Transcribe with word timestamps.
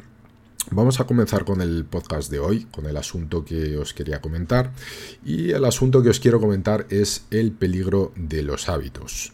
Vamos 0.70 0.98
a 0.98 1.04
comenzar 1.04 1.44
con 1.44 1.60
el 1.60 1.84
podcast 1.84 2.30
de 2.30 2.38
hoy, 2.38 2.64
con 2.64 2.86
el 2.86 2.96
asunto 2.96 3.44
que 3.44 3.76
os 3.76 3.92
quería 3.92 4.20
comentar. 4.20 4.72
Y 5.24 5.50
el 5.50 5.64
asunto 5.64 6.02
que 6.02 6.08
os 6.08 6.20
quiero 6.20 6.40
comentar 6.40 6.86
es 6.88 7.26
el 7.30 7.52
peligro 7.52 8.12
de 8.16 8.42
los 8.42 8.68
hábitos. 8.68 9.32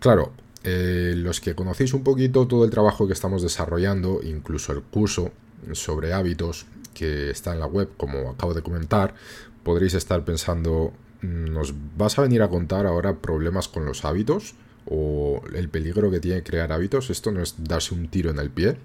Claro, 0.00 0.32
eh, 0.64 1.14
los 1.16 1.40
que 1.40 1.54
conocéis 1.54 1.94
un 1.94 2.02
poquito 2.02 2.48
todo 2.48 2.64
el 2.64 2.70
trabajo 2.70 3.06
que 3.06 3.12
estamos 3.12 3.42
desarrollando, 3.42 4.20
incluso 4.22 4.72
el 4.72 4.82
curso 4.82 5.30
sobre 5.72 6.12
hábitos 6.12 6.66
que 6.92 7.30
está 7.30 7.52
en 7.52 7.60
la 7.60 7.66
web, 7.66 7.90
como 7.96 8.30
acabo 8.30 8.52
de 8.52 8.62
comentar, 8.62 9.14
podréis 9.62 9.94
estar 9.94 10.24
pensando, 10.24 10.92
¿nos 11.22 11.72
vas 11.96 12.18
a 12.18 12.22
venir 12.22 12.42
a 12.42 12.48
contar 12.48 12.86
ahora 12.86 13.18
problemas 13.18 13.68
con 13.68 13.84
los 13.84 14.04
hábitos? 14.04 14.54
¿O 14.86 15.40
el 15.54 15.68
peligro 15.68 16.10
que 16.10 16.18
tiene 16.18 16.42
crear 16.42 16.72
hábitos? 16.72 17.10
¿Esto 17.10 17.30
no 17.30 17.40
es 17.40 17.54
darse 17.62 17.94
un 17.94 18.08
tiro 18.08 18.30
en 18.30 18.40
el 18.40 18.50
pie? 18.50 18.76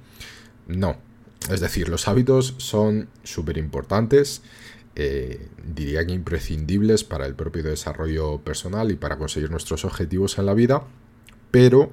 No, 0.68 0.98
es 1.50 1.62
decir, 1.62 1.90
los 1.90 2.08
hábitos 2.08 2.56
son 2.58 3.10
súper 3.24 3.58
importantes, 3.58 4.42
eh, 4.96 5.48
diría 5.64 6.06
que 6.06 6.14
imprescindibles 6.14 7.04
para 7.04 7.26
el 7.26 7.36
propio 7.36 7.64
desarrollo 7.64 8.40
personal 8.40 8.92
y 8.92 8.96
para 8.96 9.18
conseguir 9.18 9.52
nuestros 9.52 9.86
objetivos 9.86 10.40
en 10.40 10.46
la 10.46 10.54
vida, 10.54 10.84
pero 11.52 11.92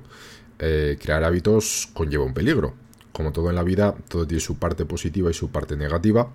eh, 0.58 0.96
crear 1.00 1.22
hábitos 1.24 1.88
conlleva 1.92 2.24
un 2.24 2.34
peligro. 2.34 2.74
Como 3.12 3.32
todo 3.32 3.50
en 3.50 3.56
la 3.56 3.62
vida, 3.62 3.94
todo 4.08 4.26
tiene 4.26 4.40
su 4.40 4.56
parte 4.56 4.86
positiva 4.86 5.30
y 5.30 5.34
su 5.34 5.50
parte 5.50 5.76
negativa. 5.76 6.30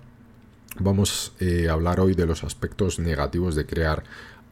Vamos 0.78 1.32
eh, 1.40 1.68
a 1.68 1.72
hablar 1.72 2.00
hoy 2.00 2.14
de 2.14 2.26
los 2.26 2.44
aspectos 2.44 2.98
negativos 2.98 3.54
de 3.54 3.66
crear 3.66 4.04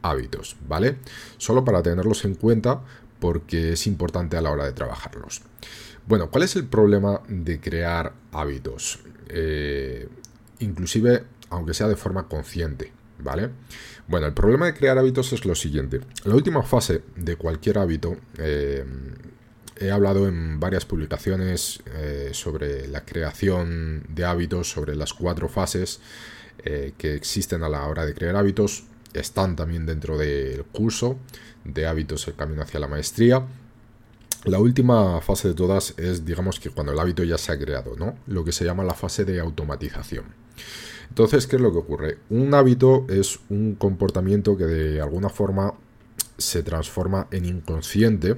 hábitos, 0.02 0.56
¿vale? 0.66 0.96
Solo 1.38 1.64
para 1.64 1.82
tenerlos 1.82 2.24
en 2.24 2.34
cuenta 2.34 2.82
porque 3.20 3.72
es 3.72 3.86
importante 3.86 4.36
a 4.36 4.40
la 4.40 4.50
hora 4.50 4.64
de 4.64 4.72
trabajarlos. 4.72 5.42
Bueno, 6.06 6.30
¿cuál 6.30 6.44
es 6.44 6.56
el 6.56 6.64
problema 6.64 7.20
de 7.28 7.60
crear 7.60 8.14
hábitos? 8.32 9.00
Eh, 9.28 10.08
inclusive, 10.60 11.24
aunque 11.50 11.74
sea 11.74 11.86
de 11.86 11.96
forma 11.96 12.28
consciente, 12.28 12.92
¿vale? 13.18 13.50
Bueno, 14.06 14.26
el 14.26 14.32
problema 14.32 14.64
de 14.66 14.74
crear 14.74 14.96
hábitos 14.96 15.34
es 15.34 15.44
lo 15.44 15.54
siguiente. 15.54 16.00
La 16.24 16.34
última 16.34 16.62
fase 16.62 17.02
de 17.14 17.36
cualquier 17.36 17.76
hábito, 17.76 18.16
eh, 18.38 18.84
he 19.76 19.90
hablado 19.90 20.26
en 20.26 20.58
varias 20.58 20.86
publicaciones 20.86 21.82
eh, 21.94 22.30
sobre 22.32 22.88
la 22.88 23.04
creación 23.04 24.04
de 24.08 24.24
hábitos, 24.24 24.70
sobre 24.70 24.96
las 24.96 25.12
cuatro 25.12 25.48
fases 25.48 26.00
que 26.98 27.14
existen 27.14 27.62
a 27.62 27.68
la 27.68 27.86
hora 27.86 28.04
de 28.04 28.12
crear 28.12 28.36
hábitos. 28.36 28.84
Están 29.12 29.56
también 29.56 29.86
dentro 29.86 30.18
del 30.18 30.64
curso 30.64 31.16
de 31.64 31.86
hábitos, 31.86 32.26
el 32.28 32.34
camino 32.34 32.62
hacia 32.62 32.80
la 32.80 32.88
maestría. 32.88 33.46
La 34.44 34.58
última 34.58 35.20
fase 35.20 35.48
de 35.48 35.54
todas 35.54 35.94
es, 35.98 36.24
digamos 36.24 36.60
que 36.60 36.70
cuando 36.70 36.92
el 36.92 36.98
hábito 36.98 37.24
ya 37.24 37.38
se 37.38 37.52
ha 37.52 37.58
creado, 37.58 37.96
¿no? 37.96 38.16
Lo 38.26 38.44
que 38.44 38.52
se 38.52 38.64
llama 38.64 38.84
la 38.84 38.94
fase 38.94 39.24
de 39.24 39.40
automatización. 39.40 40.26
Entonces, 41.08 41.46
¿qué 41.46 41.56
es 41.56 41.62
lo 41.62 41.72
que 41.72 41.78
ocurre? 41.78 42.18
Un 42.30 42.54
hábito 42.54 43.06
es 43.08 43.40
un 43.48 43.74
comportamiento 43.74 44.56
que 44.56 44.64
de 44.64 45.00
alguna 45.00 45.28
forma 45.28 45.74
se 46.36 46.62
transforma 46.62 47.26
en 47.30 47.46
inconsciente 47.46 48.36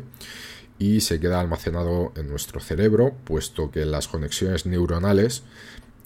y 0.78 1.00
se 1.00 1.20
queda 1.20 1.40
almacenado 1.40 2.12
en 2.16 2.28
nuestro 2.28 2.60
cerebro, 2.60 3.14
puesto 3.24 3.70
que 3.70 3.84
las 3.84 4.08
conexiones 4.08 4.64
neuronales 4.64 5.42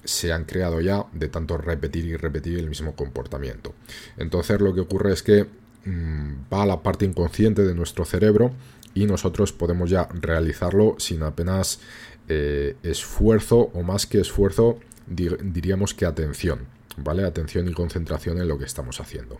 se 0.05 0.33
han 0.33 0.45
creado 0.45 0.81
ya 0.81 1.07
de 1.13 1.29
tanto 1.29 1.57
repetir 1.57 2.05
y 2.05 2.17
repetir 2.17 2.59
el 2.59 2.69
mismo 2.69 2.95
comportamiento. 2.95 3.75
Entonces 4.17 4.61
lo 4.61 4.75
que 4.75 4.81
ocurre 4.81 5.13
es 5.13 5.23
que 5.23 5.47
mm, 5.85 6.53
va 6.53 6.63
a 6.63 6.67
la 6.67 6.83
parte 6.83 7.05
inconsciente 7.05 7.63
de 7.65 7.75
nuestro 7.75 8.05
cerebro 8.05 8.53
y 8.95 9.07
nosotros 9.07 9.53
podemos 9.53 9.91
ya 9.91 10.09
realizarlo 10.13 10.97
sin 10.99 11.23
apenas 11.23 11.81
eh, 12.29 12.77
esfuerzo 12.83 13.71
o 13.75 13.83
más 13.83 14.07
que 14.07 14.21
esfuerzo 14.21 14.79
diríamos 15.07 15.93
que 15.93 16.07
atención, 16.07 16.61
¿vale? 16.97 17.25
Atención 17.25 17.69
y 17.69 17.75
concentración 17.75 18.39
en 18.39 18.49
lo 18.49 18.59
que 18.59 18.65
estamos 18.65 19.01
haciendo. 19.01 19.39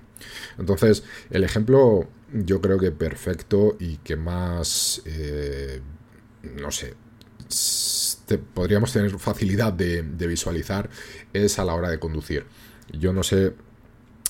Entonces, 0.59 1.05
el 1.31 1.45
ejemplo 1.45 2.07
yo 2.33 2.61
creo 2.61 2.79
que 2.79 2.91
perfecto 2.91 3.77
y 3.79 3.97
que 3.99 4.17
más, 4.17 5.01
eh, 5.07 5.81
no 6.43 6.71
sé, 6.71 6.95
podríamos 8.55 8.93
tener 8.93 9.19
facilidad 9.19 9.73
de, 9.73 10.03
visualizar 10.03 10.91
es 11.33 11.59
a 11.59 11.65
la 11.65 11.75
hora 11.75 11.91
de 11.91 11.99
conducir. 11.99 12.47
Yo 12.93 13.13
no 13.13 13.23
sé 13.23 13.55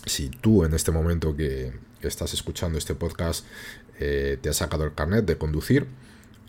si 0.06 0.28
tú 0.28 0.64
en 0.64 0.74
este 0.74 0.90
momento 0.90 1.36
que 1.36 1.72
estás 2.02 2.34
escuchando 2.34 2.78
este 2.78 2.94
podcast 2.94 3.46
eh, 3.98 4.38
te 4.40 4.48
has 4.50 4.56
sacado 4.56 4.84
el 4.84 4.94
carnet 4.94 5.24
de 5.24 5.38
conducir 5.38 5.86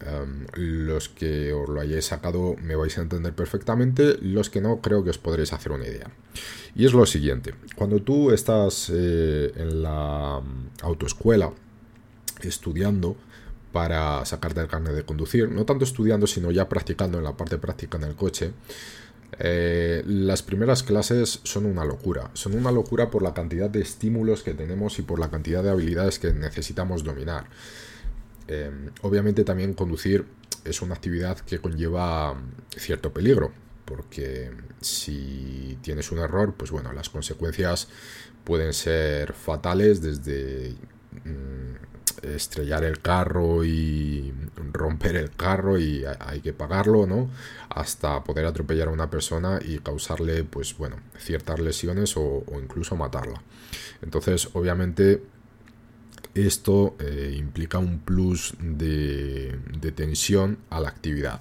Em, 0.02 0.46
los 0.56 1.08
que 1.08 1.54
os 1.54 1.70
lo 1.70 1.80
hayáis 1.80 2.06
sacado 2.06 2.56
me 2.62 2.76
vais 2.76 2.98
a 2.98 3.02
entender 3.02 3.34
perfectamente, 3.34 4.18
los 4.22 4.50
que 4.50 4.60
no 4.60 4.82
creo 4.82 5.04
que 5.04 5.10
os 5.10 5.18
podréis 5.18 5.54
hacer 5.54 5.72
una 5.72 5.88
idea. 5.88 6.12
Y 6.76 6.86
es 6.86 6.94
lo 6.94 7.06
siguiente, 7.06 7.56
cuando 7.76 8.02
tú 8.02 8.32
estás 8.32 8.92
eh, 8.94 9.54
en 9.56 9.82
la 9.82 10.42
autoescuela 10.82 11.54
estudiando 12.42 13.16
para 13.76 14.24
sacarte 14.24 14.62
el 14.62 14.70
carnet 14.70 14.94
de 14.94 15.04
conducir, 15.04 15.52
no 15.52 15.66
tanto 15.66 15.84
estudiando, 15.84 16.28
sino 16.28 16.50
ya 16.50 16.70
practicando 16.70 17.18
en 17.18 17.26
la 17.26 17.36
parte 17.36 17.58
práctica 17.58 17.98
en 17.98 18.06
el 18.06 18.16
coche, 18.16 18.54
eh, 19.38 20.02
las 20.08 20.44
primeras 20.44 20.82
clases 20.82 21.42
son 21.44 21.66
una 21.66 21.84
locura. 21.84 22.32
Son 22.36 22.56
una 22.56 22.72
locura 22.72 23.12
por 23.12 23.22
la 23.22 23.34
cantidad 23.34 23.70
de 23.70 23.82
estímulos 23.82 24.44
que 24.44 24.54
tenemos 24.54 24.98
y 25.00 25.02
por 25.02 25.20
la 25.20 25.30
cantidad 25.30 25.62
de 25.62 25.72
habilidades 25.72 26.20
que 26.20 26.32
necesitamos 26.32 27.04
dominar. 27.04 27.50
Em, 28.48 28.92
obviamente 29.02 29.44
también 29.44 29.74
conducir 29.74 30.24
es 30.64 30.82
una 30.82 30.96
actividad 30.96 31.38
que 31.40 31.60
conlleva 31.60 32.34
cierto 32.78 33.12
peligro, 33.12 33.52
porque 33.84 34.52
si 34.80 35.78
tienes 35.82 36.14
un 36.14 36.20
error, 36.20 36.54
pues 36.56 36.72
bueno, 36.72 36.94
las 36.94 37.10
consecuencias 37.10 37.90
pueden 38.46 38.72
ser 38.72 39.34
fatales 39.34 40.02
desde 40.02 40.76
mm, 41.26 41.95
estrellar 42.24 42.84
el 42.84 43.00
carro 43.02 43.64
y 43.64 44.34
romper 44.72 45.16
el 45.16 45.32
carro 45.32 45.78
y 45.80 46.04
hay 46.20 46.42
que 46.42 46.54
pagarlo, 46.54 47.06
¿no? 47.06 47.30
Hasta 47.70 48.24
poder 48.24 48.46
atropellar 48.46 48.88
a 48.88 48.92
una 48.92 49.10
persona 49.10 49.60
y 49.64 49.80
causarle, 49.80 50.44
pues 50.44 50.78
bueno, 50.78 50.98
ciertas 51.18 51.60
lesiones 51.60 52.16
o, 52.18 52.44
incluso 52.62 52.96
matarla. 52.96 53.42
Entonces, 54.02 54.50
obviamente, 54.54 55.24
esto 56.34 56.96
eh, 57.00 57.36
implica 57.38 57.78
un 57.78 58.00
plus 58.00 58.54
de, 58.60 59.58
tensión 59.96 60.58
a 60.70 60.80
la 60.80 60.90
actividad. 60.90 61.40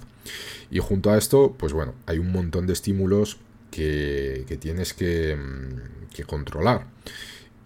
Y 0.71 0.79
junto 0.79 1.11
a 1.11 1.17
esto, 1.17 1.55
pues 1.57 1.73
bueno, 1.73 1.93
hay 2.05 2.17
un 2.19 2.31
montón 2.31 2.65
de 2.65 2.73
estímulos 2.73 3.37
que, 3.71 4.45
tienes 4.59 4.93
que, 4.93 5.35
mm, 5.35 6.13
que, 6.13 6.23
controlar. 6.23 6.87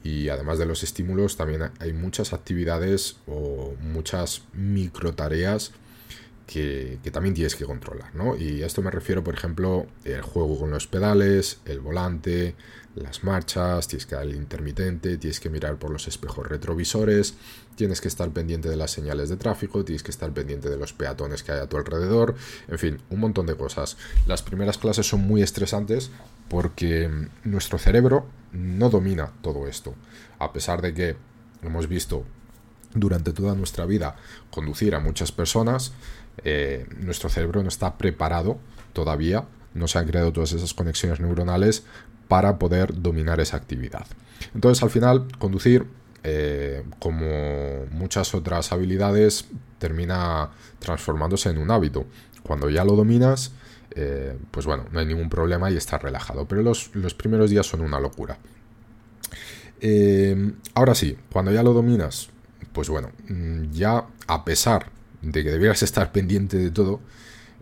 Y 0.04 0.30
además 0.30 0.58
de 0.58 0.66
los 0.66 0.84
estímulos, 0.84 1.36
también 1.36 1.72
hay 1.80 1.94
muchas 1.94 2.34
actividades 2.34 3.18
o 3.28 3.74
muchas 3.82 4.44
micro 4.54 5.14
que, 6.50 7.00
también 7.12 7.36
tienes 7.36 7.56
que 7.56 7.64
controlar, 7.64 8.16
¿no? 8.16 8.36
Y 8.36 8.64
a 8.64 8.66
esto 8.66 8.82
me 8.82 8.90
refiero, 8.90 9.24
por 9.24 9.36
ejemplo, 9.36 9.86
el 10.04 10.24
juego 10.24 10.60
con 10.60 10.72
los 10.72 10.88
pedales, 10.88 11.60
el 11.66 11.80
volante, 11.80 12.56
las 12.96 13.24
marchas, 13.24 13.88
tienes 13.88 14.08
que 14.08 14.16
dar 14.16 14.24
el 14.24 14.36
intermitente, 14.36 15.20
tienes 15.20 15.40
que 15.40 15.52
mirar 15.52 15.78
por 15.78 15.92
los 15.92 16.08
espejos 16.08 16.48
retrovisores, 16.48 17.36
tienes 17.76 18.02
que 18.02 18.08
estar 18.08 18.32
pendiente 18.32 18.68
de 18.68 18.78
las 18.78 18.90
señales 18.90 19.30
de 19.30 19.38
tráfico, 19.38 19.86
tienes 19.86 20.02
que 20.02 20.10
estar 20.10 20.34
pendiente 20.34 20.72
de 20.72 20.78
los 20.78 20.92
peatones 20.92 21.44
que 21.44 21.52
hay 21.52 21.60
a 21.60 21.68
tu 21.68 21.78
alrededor, 21.78 22.34
en 22.68 22.80
fin, 22.80 23.02
un 23.12 23.20
montón 23.20 23.46
de 23.46 23.56
cosas. 23.56 23.96
Las 24.26 24.42
primeras 24.42 24.80
clases 24.80 25.08
son 25.08 25.22
muy 25.22 25.44
estresantes 25.44 26.10
porque 26.48 27.28
nuestro 27.44 27.78
cerebro 27.78 28.26
no 28.52 28.90
domina 28.90 29.34
todo 29.44 29.68
esto, 29.68 29.94
a 30.40 30.52
pesar 30.52 30.82
de 30.82 30.96
que 30.96 31.16
hemos 31.62 31.88
visto 31.88 32.26
durante 32.94 33.34
toda 33.34 33.56
nuestra 33.56 33.86
vida 33.86 34.16
conducir 34.50 34.96
a 34.96 35.00
muchas 35.00 35.32
personas, 35.32 35.94
eh, 36.44 36.88
nuestro 36.98 37.30
cerebro 37.30 37.62
no 37.62 37.70
está 37.70 37.98
preparado 37.98 38.58
todavía, 38.94 39.46
no 39.74 39.88
se 39.88 40.00
han 40.00 40.08
creado 40.08 40.34
todas 40.34 40.54
esas 40.54 40.74
conexiones 40.74 41.20
neuronales 41.20 41.84
para 42.28 42.60
poder 42.60 43.02
dominar 43.02 43.40
esa 43.40 43.58
actividad. 43.58 44.06
Entonces 44.54 44.84
al 44.84 44.90
final 44.90 45.28
conducir, 45.38 45.86
eh, 46.24 46.84
como 47.00 47.86
muchas 47.92 48.34
otras 48.34 48.72
habilidades, 48.72 49.46
termina 49.78 50.52
transformándose 50.80 51.50
en 51.50 51.58
un 51.58 51.72
hábito. 51.72 52.06
Cuando 52.44 52.70
ya 52.70 52.84
lo 52.84 52.96
dominas, 52.96 53.52
eh, 53.92 54.38
pues 54.52 54.66
bueno, 54.66 54.86
no 54.92 55.00
hay 55.00 55.06
ningún 55.06 55.30
problema 55.30 55.72
y 55.72 55.78
estás 55.78 56.02
relajado. 56.02 56.48
Pero 56.48 56.62
los, 56.62 56.96
los 56.96 57.14
primeros 57.14 57.50
días 57.50 57.66
son 57.66 57.82
una 57.82 58.00
locura. 58.00 58.38
ahora 60.74 60.96
sí, 60.96 61.18
cuando 61.32 61.52
ya 61.52 61.64
lo 61.64 61.74
dominas, 61.74 62.30
pues 62.74 62.90
bueno, 62.90 63.12
mm, 63.28 63.72
ya 63.72 64.06
a 64.28 64.46
pesar 64.46 64.88
de 65.22 65.44
que 65.44 65.52
debieras 65.52 65.84
estar 65.84 66.12
pendiente 66.14 66.58
de 66.58 66.72
todo, 66.72 67.00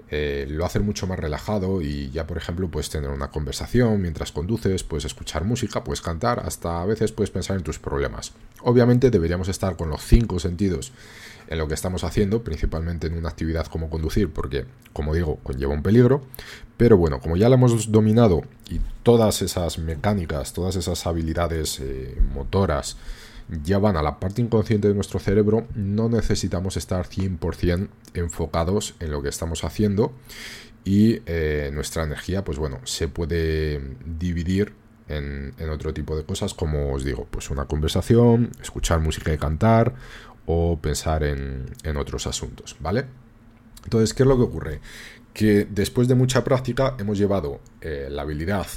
eh, 0.09 0.45
lo 0.49 0.65
hace 0.65 0.79
mucho 0.79 1.05
más 1.05 1.19
relajado 1.19 1.81
y 1.81 2.09
ya 2.11 2.25
por 2.25 2.37
ejemplo 2.37 2.69
puedes 2.69 2.89
tener 2.89 3.09
una 3.09 3.29
conversación 3.29 4.01
mientras 4.01 4.31
conduces, 4.31 4.83
puedes 4.83 5.05
escuchar 5.05 5.43
música, 5.43 5.83
puedes 5.83 6.01
cantar, 6.01 6.39
hasta 6.45 6.81
a 6.81 6.85
veces 6.85 7.11
puedes 7.11 7.29
pensar 7.29 7.57
en 7.57 7.63
tus 7.63 7.79
problemas. 7.79 8.31
Obviamente 8.61 9.11
deberíamos 9.11 9.49
estar 9.49 9.75
con 9.75 9.89
los 9.89 10.01
cinco 10.03 10.39
sentidos 10.39 10.93
en 11.49 11.57
lo 11.57 11.67
que 11.67 11.73
estamos 11.73 12.03
haciendo, 12.03 12.43
principalmente 12.43 13.07
en 13.07 13.17
una 13.17 13.29
actividad 13.29 13.67
como 13.67 13.89
conducir, 13.89 14.31
porque 14.31 14.65
como 14.93 15.13
digo, 15.13 15.37
conlleva 15.43 15.73
un 15.73 15.83
peligro, 15.83 16.21
pero 16.77 16.97
bueno, 16.97 17.19
como 17.19 17.37
ya 17.37 17.49
lo 17.49 17.55
hemos 17.55 17.91
dominado 17.91 18.43
y 18.69 18.79
todas 19.03 19.41
esas 19.41 19.77
mecánicas, 19.77 20.53
todas 20.53 20.75
esas 20.75 21.05
habilidades 21.05 21.79
eh, 21.79 22.17
motoras, 22.33 22.97
ya 23.49 23.79
van 23.79 23.95
a 23.97 24.01
la 24.01 24.19
parte 24.19 24.41
inconsciente 24.41 24.87
de 24.87 24.93
nuestro 24.93 25.19
cerebro, 25.19 25.67
no 25.75 26.09
necesitamos 26.09 26.77
estar 26.77 27.07
100% 27.07 27.87
enfocados 28.13 28.95
en 28.99 29.11
lo 29.11 29.21
que 29.21 29.29
estamos 29.29 29.63
haciendo 29.63 30.13
y 30.83 31.21
eh, 31.25 31.69
nuestra 31.73 32.03
energía, 32.03 32.43
pues 32.43 32.57
bueno, 32.57 32.79
se 32.83 33.07
puede 33.07 33.81
dividir 34.05 34.73
en, 35.09 35.53
otro 35.69 35.93
tipo 35.93 36.15
de 36.15 36.23
cosas, 36.23 36.53
como 36.53 36.93
os 36.93 37.03
digo, 37.03 37.27
pues 37.29 37.49
una 37.49 37.65
conversación, 37.65 38.51
escuchar 38.61 38.99
música 38.99 39.33
y 39.33 39.37
cantar 39.37 39.95
o 40.45 40.79
pensar 40.81 41.23
en, 41.23 41.97
otros 41.97 42.27
asuntos, 42.27 42.75
¿vale? 42.79 43.05
Entonces, 43.83 44.13
¿qué 44.13 44.23
es 44.23 44.27
lo 44.27 44.37
que 44.37 44.43
ocurre? 44.43 44.81
Que 45.33 45.67
después 45.69 46.07
de 46.07 46.15
mucha 46.15 46.43
práctica 46.43 46.95
hemos 46.99 47.17
llevado 47.17 47.61
eh, 47.81 48.07
la 48.09 48.23
habilidad 48.23 48.67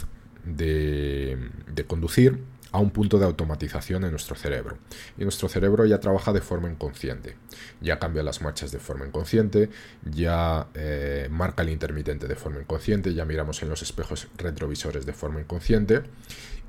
de, 0.45 1.51
de 1.73 1.85
conducir 1.85 2.41
a 2.73 2.79
un 2.79 2.91
punto 2.91 3.19
de 3.19 3.27
automatización 3.27 4.05
en 4.05 4.11
nuestro 4.11 4.37
cerebro. 4.37 4.79
Y 5.19 5.23
nuestro 5.23 5.49
cerebro 5.49 5.85
ya 5.87 5.99
trabaja 5.99 6.33
de 6.33 6.41
forma 6.41 6.71
inconsciente. 6.71 7.37
Ya 7.81 7.99
cambia 7.99 8.23
las 8.23 8.43
marchas 8.43 8.71
de 8.73 8.79
forma 8.79 9.07
inconsciente, 9.07 9.71
ya 10.05 10.69
eh, 10.75 11.29
marca 11.31 11.63
el 11.63 11.71
intermitente 11.71 12.29
de 12.29 12.37
forma 12.37 12.61
inconsciente, 12.61 13.15
ya 13.15 13.25
miramos 13.25 13.63
en 13.63 13.69
los 13.69 13.83
espejos 13.83 14.29
retrovisores 14.37 15.07
de 15.07 15.13
forma 15.13 15.41
inconsciente 15.41 16.03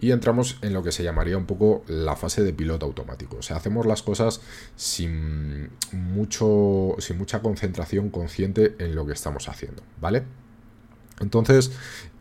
y 0.02 0.12
entramos 0.12 0.58
en 0.64 0.74
lo 0.74 0.82
que 0.82 0.92
se 0.92 1.04
llamaría 1.04 1.38
un 1.38 1.46
poco 1.46 1.84
la 1.88 2.16
fase 2.16 2.44
de 2.44 2.54
piloto 2.54 2.88
automático. 2.88 3.38
O 3.38 3.42
sea, 3.44 3.58
hacemos 3.58 3.86
las 3.86 4.02
cosas 4.02 4.42
sin, 4.76 5.70
mucho, 5.92 6.96
sin 6.98 7.20
mucha 7.20 7.42
concentración 7.42 8.10
consciente 8.10 8.76
en 8.80 8.96
lo 8.96 9.06
que 9.06 9.14
estamos 9.14 9.48
haciendo, 9.48 9.84
¿vale? 10.02 10.24
Entonces, 11.20 11.72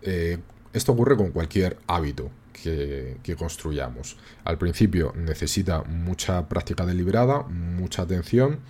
eh, 0.03 0.39
esto 0.75 0.93
ocurre 0.93 1.17
con 1.17 1.31
cualquier 1.31 1.79
hábito 1.87 2.31
que, 2.63 3.37
construyamos. 3.39 4.17
Al 4.45 4.59
principio 4.59 5.13
necesita 5.17 5.83
mucha 5.83 6.49
práctica 6.49 6.85
deliberada, 6.85 7.43
mucha 7.43 8.03
atención, 8.03 8.61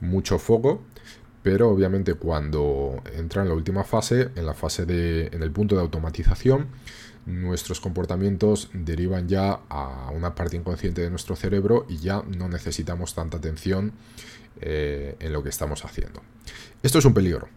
mucho 0.00 0.38
foco, 0.38 0.82
pero 1.42 1.70
obviamente 1.70 2.14
cuando 2.14 3.02
entra 3.16 3.42
en 3.42 3.48
la 3.48 3.54
última 3.54 3.84
fase, 3.84 4.30
en 4.36 4.46
la 4.46 4.54
fase 4.54 4.84
de, 4.84 5.28
en 5.28 5.42
el 5.42 5.50
punto 5.50 5.74
de 5.74 5.80
automatización, 5.80 6.68
nuestros 7.26 7.80
comportamientos 7.80 8.70
derivan 8.72 9.28
ya 9.28 9.60
a 9.68 10.10
una 10.14 10.34
parte 10.34 10.56
inconsciente 10.56 11.02
de 11.02 11.10
nuestro 11.10 11.36
cerebro 11.36 11.86
y 11.88 11.98
ya 11.98 12.22
no 12.22 12.48
necesitamos 12.48 13.14
tanta 13.14 13.38
atención 13.38 13.92
eh, 14.60 15.16
en 15.20 15.32
lo 15.32 15.42
que 15.42 15.48
estamos 15.48 15.84
haciendo. 15.84 16.22
Esto 16.82 16.98
es 16.98 17.04
un 17.04 17.14
peligro. 17.14 17.48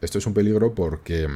Esto 0.00 0.18
es 0.18 0.26
un 0.26 0.34
peligro 0.34 0.74
porque 0.74 1.28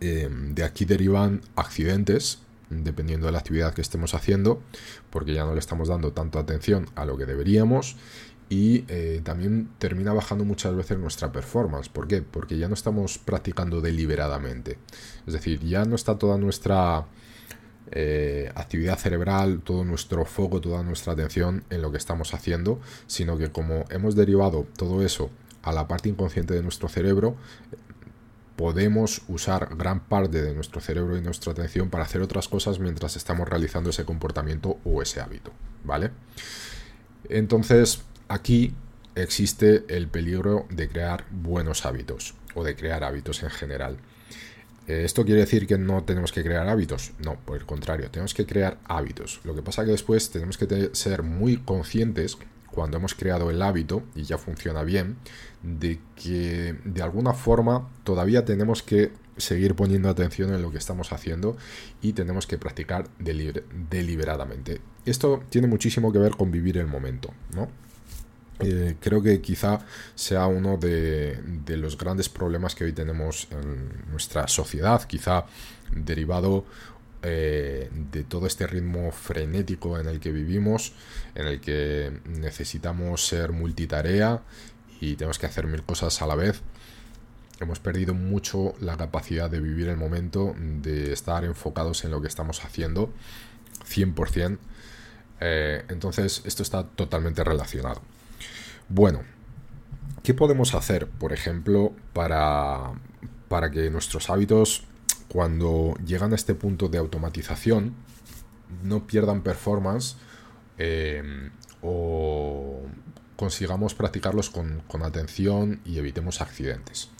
eh, 0.00 0.28
de 0.30 0.64
aquí 0.64 0.84
derivan 0.84 1.42
accidentes 1.56 2.38
dependiendo 2.70 3.26
de 3.26 3.32
la 3.32 3.38
actividad 3.38 3.74
que 3.74 3.82
estemos 3.82 4.14
haciendo, 4.14 4.62
porque 5.10 5.34
ya 5.34 5.44
no 5.44 5.52
le 5.52 5.60
estamos 5.60 5.88
dando 5.88 6.12
tanto 6.12 6.38
atención 6.38 6.86
a 6.94 7.04
lo 7.04 7.16
que 7.16 7.26
deberíamos 7.26 7.96
y 8.48 8.84
eh, 8.88 9.20
también 9.22 9.68
termina 9.78 10.12
bajando 10.12 10.44
muchas 10.44 10.74
veces 10.74 10.98
nuestra 10.98 11.30
performance. 11.30 11.88
¿Por 11.88 12.08
qué? 12.08 12.20
Porque 12.20 12.58
ya 12.58 12.66
no 12.66 12.74
estamos 12.74 13.18
practicando 13.18 13.80
deliberadamente. 13.80 14.78
Es 15.26 15.32
decir, 15.32 15.60
ya 15.60 15.84
no 15.84 15.94
está 15.94 16.18
toda 16.18 16.36
nuestra 16.36 17.06
eh, 17.92 18.50
actividad 18.56 18.98
cerebral, 18.98 19.60
todo 19.62 19.84
nuestro 19.84 20.24
foco, 20.24 20.60
toda 20.60 20.82
nuestra 20.82 21.12
atención 21.12 21.64
en 21.70 21.80
lo 21.80 21.92
que 21.92 21.98
estamos 21.98 22.34
haciendo, 22.34 22.80
sino 23.06 23.38
que 23.38 23.50
como 23.50 23.84
hemos 23.88 24.16
derivado 24.16 24.66
todo 24.76 25.04
eso 25.04 25.30
a 25.62 25.72
la 25.72 25.86
parte 25.86 26.08
inconsciente 26.08 26.54
de 26.54 26.62
nuestro 26.62 26.88
cerebro, 26.88 27.36
podemos 28.60 29.22
usar 29.28 29.74
gran 29.74 30.00
parte 30.00 30.42
de 30.42 30.54
nuestro 30.54 30.82
cerebro 30.82 31.16
y 31.16 31.22
nuestra 31.22 31.52
atención 31.52 31.88
para 31.88 32.04
hacer 32.04 32.20
otras 32.20 32.46
cosas 32.46 32.78
mientras 32.78 33.16
estamos 33.16 33.48
realizando 33.48 33.88
ese 33.88 34.04
comportamiento 34.04 34.78
o 34.84 35.00
ese 35.00 35.22
hábito, 35.22 35.50
¿vale? 35.82 36.10
Entonces, 37.30 38.02
aquí 38.28 38.74
existe 39.14 39.86
el 39.88 40.08
peligro 40.08 40.66
de 40.68 40.90
crear 40.90 41.24
buenos 41.30 41.86
hábitos 41.86 42.34
o 42.54 42.62
de 42.62 42.76
crear 42.76 43.02
hábitos 43.02 43.42
en 43.42 43.48
general. 43.48 43.96
Eh, 44.86 45.04
¿Esto 45.06 45.24
quiere 45.24 45.40
decir 45.40 45.66
que 45.66 45.78
no 45.78 46.04
tenemos 46.04 46.30
que 46.30 46.42
crear 46.42 46.68
hábitos? 46.68 47.12
No, 47.24 47.36
por 47.36 47.56
el 47.56 47.64
contrario, 47.64 48.10
tenemos 48.10 48.34
que 48.34 48.44
crear 48.44 48.76
hábitos. 48.84 49.40
Lo 49.44 49.54
que 49.54 49.62
pasa 49.62 49.86
que 49.86 49.92
después 49.92 50.28
tenemos 50.28 50.58
que 50.58 50.90
ser 50.92 51.22
muy 51.22 51.56
conscientes 51.56 52.36
cuando 52.72 52.96
hemos 52.96 53.14
creado 53.14 53.50
el 53.50 53.62
hábito 53.62 54.02
y 54.14 54.22
ya 54.22 54.38
funciona 54.38 54.82
bien, 54.82 55.16
de 55.62 56.00
que 56.16 56.76
de 56.84 57.02
alguna 57.02 57.32
forma 57.32 57.88
todavía 58.04 58.44
tenemos 58.44 58.82
que 58.82 59.12
seguir 59.36 59.74
poniendo 59.74 60.08
atención 60.08 60.52
en 60.54 60.62
lo 60.62 60.70
que 60.70 60.78
estamos 60.78 61.12
haciendo 61.12 61.56
y 62.02 62.12
tenemos 62.12 62.46
que 62.46 62.58
practicar 62.58 63.08
deliberadamente. 63.18 64.80
Esto 65.04 65.42
tiene 65.48 65.66
muchísimo 65.66 66.12
que 66.12 66.18
ver 66.18 66.32
con 66.32 66.50
vivir 66.50 66.78
el 66.78 66.86
momento, 66.86 67.32
¿no? 67.54 67.68
Eh, 68.62 68.96
creo 69.00 69.22
que 69.22 69.40
quizá 69.40 69.80
sea 70.14 70.46
uno 70.46 70.76
de, 70.76 71.40
los 71.68 71.96
grandes 71.96 72.28
problemas 72.28 72.74
que 72.74 72.84
hoy 72.84 72.92
tenemos 72.92 73.48
en 73.50 74.10
nuestra 74.10 74.48
sociedad, 74.48 75.02
quizá 75.04 75.46
derivado 75.94 76.66
eh, 77.22 77.90
de 78.12 78.24
todo 78.24 78.46
este 78.46 78.66
ritmo 78.66 79.12
frenético 79.12 79.98
en 79.98 80.06
el 80.08 80.20
que 80.20 80.32
vivimos, 80.32 80.94
en 81.34 81.46
el 81.46 81.60
que 81.60 82.18
necesitamos 82.24 83.26
ser 83.26 83.52
multitarea 83.52 84.40
y 85.02 85.16
tenemos 85.16 85.38
que 85.38 85.44
hacer 85.44 85.66
mil 85.66 85.82
cosas 85.82 86.22
a 86.22 86.26
la 86.26 86.34
vez. 86.34 86.62
Hemos 87.60 87.78
perdido 87.78 88.14
mucho 88.14 88.74
la 88.80 88.96
capacidad 88.96 89.50
de 89.50 89.60
vivir 89.60 89.88
el 89.88 89.98
momento, 89.98 90.54
de 90.56 91.12
estar 91.12 91.44
enfocados 91.44 92.04
en 92.06 92.10
lo 92.10 92.22
que 92.22 92.28
estamos 92.28 92.64
haciendo, 92.64 93.12
100%. 93.86 94.58
Eh, 95.40 95.84
entonces, 95.90 96.40
esto 96.46 96.62
está 96.62 96.84
totalmente 96.84 97.44
relacionado. 97.44 98.00
Bueno, 98.88 99.20
¿qué 100.22 100.32
podemos 100.32 100.74
hacer, 100.74 101.06
por 101.06 101.34
ejemplo, 101.34 101.92
para, 102.14 102.92
para 103.48 103.70
que 103.70 103.90
nuestros 103.90 104.30
hábitos 104.30 104.86
cuando 105.32 105.94
llegan 106.04 106.32
a 106.32 106.34
este 106.34 106.54
punto 106.54 106.88
de 106.88 106.98
automatización, 106.98 107.94
no 108.82 109.06
pierdan 109.06 109.42
performance 109.42 110.16
eh, 110.76 111.50
o 111.82 112.80
consigamos 113.36 113.94
practicarlos 113.94 114.50
con, 114.50 114.82
atención 115.02 115.80
y 115.84 115.98
evitemos 115.98 116.40
accidentes. 116.40 117.10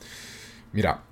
Mira, 0.73 1.05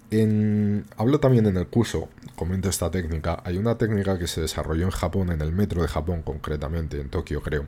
hablo 0.97 1.21
también 1.21 1.47
en 1.47 1.57
el 1.57 1.69
curso, 1.69 2.09
comento 2.35 2.69
esta 2.69 2.91
técnica. 2.91 3.43
Hay 3.45 3.59
una 3.59 3.79
técnica 3.79 4.19
que 4.19 4.27
se 4.27 4.41
desarrolló 4.41 4.85
en 4.85 4.91
Japón, 4.91 5.31
en 5.31 5.41
el 5.41 5.53
metro 5.53 5.83
de 5.83 5.89
Japón 5.89 6.23
concretamente, 6.23 7.01
en 7.01 7.11
Tokio 7.11 7.43
creo, 7.43 7.65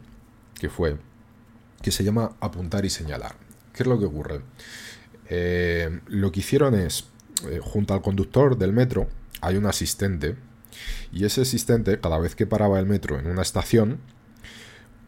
que 0.59 0.69
fue, 0.69 0.97
que 1.83 1.93
se 1.93 2.03
llama 2.03 2.33
apuntar 2.41 2.85
y 2.85 2.91
señalar. 2.91 3.37
¿Qué 3.73 3.85
es 3.85 3.87
lo 3.87 3.99
que 3.99 4.07
ocurre? 4.07 4.41
Eh, 5.29 6.01
lo 6.09 6.33
que 6.33 6.41
hicieron 6.41 6.75
es, 6.75 7.07
eh, 7.49 7.61
junto 7.63 7.95
al 7.95 8.03
conductor 8.03 8.59
del 8.59 8.73
metro, 8.73 9.09
hay 9.41 9.57
un 9.57 9.67
asistente 9.67 10.37
y 11.13 11.25
ese 11.25 11.43
asistente 11.43 12.01
cada 12.01 12.19
vez 12.19 12.35
que 12.35 12.47
paraba 12.47 12.79
el 12.79 12.87
metro 12.87 13.19
en 13.19 13.27
una 13.27 13.43
estación, 13.43 14.01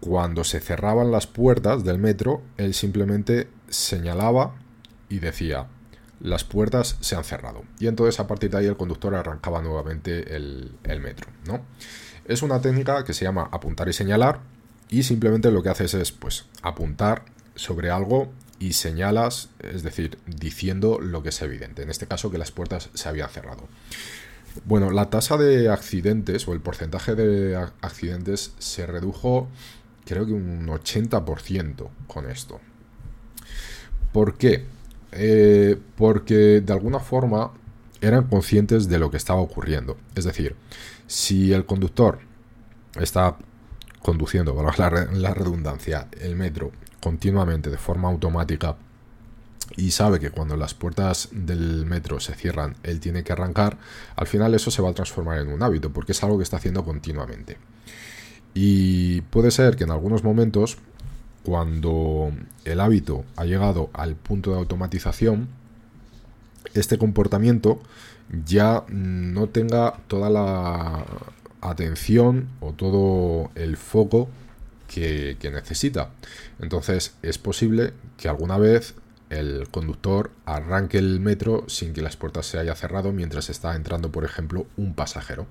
cuando 0.01 0.43
se 0.43 0.61
cerraban 0.61 1.13
las 1.13 1.27
puertas 1.27 1.85
del 1.85 1.99
metro, 1.99 2.43
él 2.57 2.75
simplemente 2.75 3.49
señalaba 3.69 4.57
y 5.09 5.21
decía, 5.21 5.69
las 6.21 6.45
puertas 6.45 6.97
se 7.01 7.15
han 7.15 7.25
cerrado. 7.25 7.63
Y 7.79 7.87
entonces 7.87 8.19
a 8.19 8.27
partir 8.27 8.51
de 8.51 8.59
ahí 8.59 8.67
el 8.67 8.77
conductor 8.77 9.15
arrancaba 9.15 9.63
nuevamente 9.63 10.35
el, 10.35 10.73
metro. 11.01 11.31
¿no? 11.47 11.65
Es 12.25 12.43
una 12.43 12.61
técnica 12.61 13.05
que 13.05 13.13
se 13.13 13.25
llama 13.25 13.49
apuntar 13.53 13.89
y 13.89 13.93
señalar 13.93 14.41
y 14.89 15.05
simplemente 15.05 15.51
lo 15.51 15.63
que 15.63 15.69
haces 15.69 15.95
es 15.95 16.13
pues 16.13 16.47
apuntar 16.63 17.25
sobre 17.55 17.91
algo 17.91 18.33
y 18.63 18.75
señalas, 18.75 19.49
es 19.59 19.83
decir, 19.83 20.19
diciendo 20.25 21.01
lo 21.01 21.25
que 21.25 21.31
es 21.31 21.43
evidente. 21.43 21.83
En 21.83 21.91
este 21.91 22.07
caso 22.07 22.31
que 22.31 22.39
las 22.39 22.53
puertas 22.53 22.91
se 22.95 23.09
habían 23.09 23.29
cerrado. 23.29 23.67
Bueno, 24.65 24.93
la 24.93 25.11
tasa 25.11 25.37
de 25.37 25.69
accidentes 25.69 26.47
o 26.47 26.53
el 26.53 26.61
porcentaje 26.61 27.17
de 27.17 27.57
accidentes 27.81 28.53
se 28.61 28.87
redujo 28.87 29.49
creo 30.05 30.27
que 30.27 30.33
un 30.33 30.69
80% 30.69 31.89
con 32.07 32.31
esto. 32.31 32.61
¿Por 34.13 34.39
qué? 34.39 34.65
Eh, 35.11 35.77
porque 35.97 36.61
de 36.61 36.73
alguna 36.73 37.01
forma 37.01 37.51
eran 38.01 38.29
conscientes 38.29 38.89
de 38.89 39.01
lo 39.01 39.11
que 39.11 39.17
estaba 39.17 39.41
ocurriendo. 39.41 39.97
Es 40.15 40.25
decir, 40.25 40.55
si 41.09 41.53
el 41.53 41.67
conductor 41.67 42.21
está 43.01 43.37
conduciendo, 44.03 44.55
la, 44.55 45.09
la 45.13 45.35
redundancia, 45.35 46.07
el 46.21 46.37
metro 46.37 46.71
continuamente 47.03 47.69
de 47.69 47.79
forma 47.79 48.09
automática 48.09 48.77
y 49.77 49.91
sabe 49.91 50.21
que 50.21 50.31
cuando 50.31 50.57
las 50.57 50.75
puertas 50.75 51.29
del 51.33 51.85
metro 51.85 52.21
se 52.21 52.35
cierran, 52.35 52.77
él 52.83 53.01
tiene 53.01 53.25
que 53.25 53.33
arrancar, 53.33 53.77
al 54.17 54.27
final 54.27 54.55
eso 54.55 54.71
se 54.71 54.83
va 54.83 54.91
a 54.91 54.95
transformar 54.95 55.39
en 55.39 55.49
un 55.49 55.63
hábito, 55.63 55.93
porque 55.93 56.13
es 56.13 56.23
algo 56.23 56.37
que 56.37 56.45
está 56.45 56.59
haciendo 56.59 56.85
continuamente. 56.85 57.59
Y 58.55 59.23
puede 59.23 59.51
ser 59.51 59.77
que 59.77 59.85
en 59.85 59.91
algunos 59.91 60.25
momentos, 60.25 60.79
cuando 61.43 62.33
el 62.65 62.81
hábito 62.81 63.25
ha 63.37 63.45
llegado 63.45 63.91
al 63.95 64.15
punto 64.15 64.53
de 64.53 64.59
automatización, 64.59 65.49
este 66.75 66.99
comportamiento 66.99 67.81
ya 68.45 68.85
no 68.89 69.49
tenga 69.49 69.95
toda 70.07 70.31
la 70.31 71.05
atención 71.61 72.49
o 72.61 72.73
todo 72.73 73.51
el 73.55 73.77
foco 73.77 74.29
que, 74.93 75.51
necesita. 75.53 76.11
Entonces 76.61 77.15
es 77.23 77.39
posible 77.39 77.95
que 78.17 78.29
alguna 78.29 78.59
vez 78.59 78.95
el 79.31 79.69
conductor 79.71 80.31
arranque 80.45 80.99
el 80.99 81.21
metro 81.21 81.65
sin 81.69 81.95
que 81.95 82.03
las 82.03 82.17
puertas 82.17 82.47
se 82.47 82.59
haya 82.59 82.75
cerrado 82.75 83.13
mientras 83.13 83.49
está 83.49 83.75
entrando, 83.75 84.13
por 84.13 84.25
ejemplo, 84.25 84.67
un 84.77 84.95
pasajero. 84.95 85.47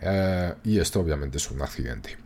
Eh, 0.00 0.54
y 0.62 0.78
esto 0.78 1.00
obviamente 1.00 1.38
es 1.38 1.50
un 1.50 1.60
accidente. 1.62 2.16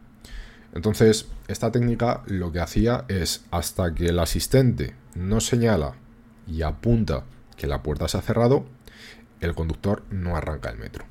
Entonces, 0.74 1.26
esta 1.48 1.72
técnica 1.72 2.22
lo 2.26 2.52
que 2.52 2.60
hacía 2.60 3.04
es 3.08 3.44
hasta 3.50 3.94
que 3.94 4.06
el 4.06 4.18
asistente 4.18 4.94
no 5.14 5.40
señala 5.40 5.94
y 6.46 6.62
apunta 6.62 7.24
que 7.56 7.66
la 7.66 7.82
puerta 7.82 8.06
se 8.08 8.18
ha 8.18 8.22
cerrado, 8.22 8.66
el 9.40 9.54
conductor 9.54 10.02
no 10.10 10.36
arranca 10.36 10.70
el 10.70 10.78
metro. 10.78 11.06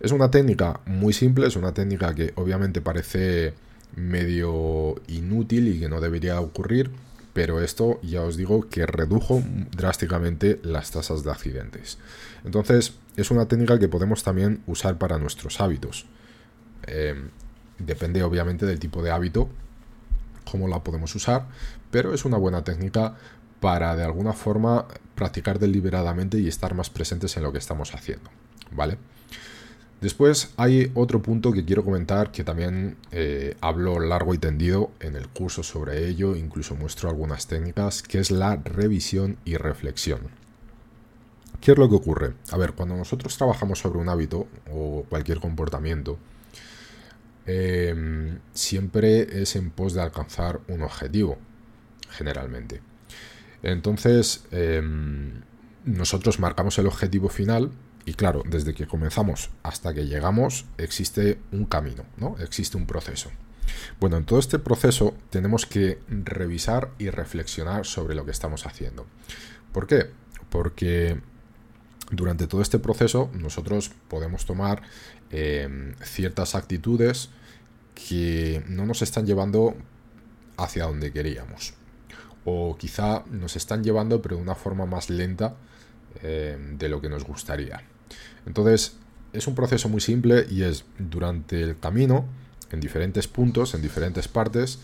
Es 0.00 0.12
una 0.12 0.30
técnica 0.30 0.80
muy 0.86 1.12
simple, 1.12 1.46
es 1.46 1.56
una 1.56 1.74
técnica 1.74 2.14
que 2.14 2.32
obviamente 2.36 2.80
parece 2.80 3.54
medio 3.96 5.00
inútil 5.08 5.68
y 5.68 5.80
que 5.80 5.88
no 5.88 6.00
debería 6.00 6.40
ocurrir, 6.40 6.90
pero 7.32 7.62
esto 7.62 8.00
ya 8.02 8.22
os 8.22 8.36
digo 8.36 8.68
que 8.68 8.86
redujo 8.86 9.42
drásticamente 9.76 10.60
las 10.62 10.90
tasas 10.90 11.22
de 11.22 11.30
accidentes. 11.30 11.98
Entonces, 12.44 12.94
es 13.16 13.30
una 13.30 13.46
técnica 13.46 13.78
que 13.78 13.88
podemos 13.88 14.22
también 14.22 14.62
usar 14.66 14.98
para 14.98 15.18
nuestros 15.18 15.60
hábitos. 15.60 16.06
Em, 16.86 17.30
depende 17.78 18.22
obviamente 18.22 18.66
del 18.66 18.80
tipo 18.80 19.02
de 19.02 19.10
hábito, 19.10 19.48
cómo 20.50 20.68
la 20.68 20.82
podemos 20.82 21.14
usar, 21.14 21.46
pero 21.90 22.14
es 22.14 22.24
una 22.24 22.36
buena 22.36 22.64
técnica 22.64 23.16
para 23.60 23.94
de 23.94 24.04
alguna 24.04 24.32
forma 24.32 24.86
practicar 25.14 25.58
deliberadamente 25.58 26.38
y 26.38 26.48
estar 26.48 26.74
más 26.74 26.90
presentes 26.90 27.36
en 27.36 27.42
lo 27.42 27.52
que 27.52 27.58
estamos 27.58 27.94
haciendo. 27.94 28.30
¿Vale? 28.72 28.98
Después 30.00 30.52
hay 30.56 30.90
otro 30.94 31.20
punto 31.20 31.52
que 31.52 31.64
quiero 31.64 31.84
comentar 31.84 32.32
que 32.32 32.42
también 32.42 32.96
eh, 33.12 33.56
hablo 33.60 34.00
largo 34.00 34.32
y 34.32 34.38
tendido 34.38 34.92
en 35.00 35.14
el 35.14 35.28
curso 35.28 35.62
sobre 35.62 36.08
ello, 36.08 36.36
incluso 36.36 36.74
muestro 36.74 37.10
algunas 37.10 37.46
técnicas, 37.46 38.02
que 38.02 38.18
es 38.18 38.30
la 38.30 38.56
revisión 38.56 39.36
y 39.44 39.56
reflexión. 39.56 40.20
¿Qué 41.60 41.72
es 41.72 41.78
lo 41.78 41.90
que 41.90 41.96
ocurre? 41.96 42.32
A 42.50 42.56
ver, 42.56 42.72
cuando 42.72 42.96
nosotros 42.96 43.36
trabajamos 43.36 43.80
sobre 43.80 43.98
un 43.98 44.08
hábito 44.08 44.48
o 44.72 45.04
cualquier 45.06 45.38
comportamiento, 45.38 46.18
em, 47.44 48.38
siempre 48.54 49.42
es 49.42 49.54
en 49.56 49.70
pos 49.70 49.92
de 49.92 50.00
alcanzar 50.00 50.60
un 50.68 50.80
objetivo, 50.82 51.36
generalmente. 52.08 52.80
Entonces, 53.62 54.44
em, 54.50 55.42
nosotros 55.84 56.38
marcamos 56.40 56.78
el 56.78 56.86
objetivo 56.86 57.28
final 57.28 57.70
y 58.04 58.14
claro, 58.14 58.42
desde 58.46 58.74
que 58.74 58.86
comenzamos 58.86 59.50
hasta 59.62 59.92
que 59.92 60.06
llegamos 60.06 60.64
existe 60.78 61.38
un 61.52 61.66
camino, 61.66 62.04
¿no? 62.16 62.36
Existe 62.38 62.76
un 62.76 62.86
proceso. 62.86 63.30
Bueno, 64.00 64.16
en 64.16 64.24
todo 64.24 64.38
este 64.38 64.58
proceso 64.58 65.14
tenemos 65.30 65.66
que 65.66 65.98
revisar 66.08 66.90
y 66.98 67.10
reflexionar 67.10 67.86
sobre 67.86 68.14
lo 68.14 68.24
que 68.24 68.30
estamos 68.30 68.66
haciendo. 68.66 69.06
¿Por 69.72 69.86
qué? 69.86 70.10
Porque 70.48 71.20
durante 72.10 72.46
todo 72.46 72.62
este 72.62 72.78
proceso 72.78 73.30
nosotros 73.34 73.92
podemos 74.08 74.44
tomar 74.44 74.82
em, 75.30 75.94
ciertas 76.02 76.54
actitudes 76.54 77.30
que 77.94 78.64
no 78.66 78.86
nos 78.86 79.02
están 79.02 79.26
llevando 79.26 79.76
hacia 80.56 80.84
donde 80.86 81.12
queríamos. 81.12 81.74
O 82.44 82.76
quizá 82.78 83.24
nos 83.30 83.54
están 83.56 83.84
llevando 83.84 84.22
pero 84.22 84.36
de 84.36 84.42
una 84.42 84.54
forma 84.54 84.86
más 84.86 85.10
lenta 85.10 85.54
em, 86.22 86.78
de 86.78 86.88
lo 86.88 87.00
que 87.00 87.08
nos 87.08 87.24
gustaría. 87.24 87.82
Entonces, 88.46 88.96
es 89.32 89.46
un 89.46 89.54
proceso 89.54 89.88
muy 89.88 90.00
simple 90.00 90.46
y 90.50 90.62
es 90.62 90.84
durante 90.98 91.62
el 91.62 91.78
camino, 91.78 92.24
en 92.70 92.80
diferentes 92.80 93.28
puntos, 93.28 93.74
en 93.74 93.82
diferentes 93.82 94.28
partes, 94.28 94.78